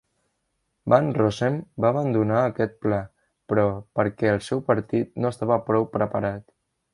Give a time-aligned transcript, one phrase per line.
[0.93, 2.99] Van Rossem va abandonar aquest pla,
[3.53, 3.67] però,
[4.01, 6.49] perquè el seu partit no estava prou preparat.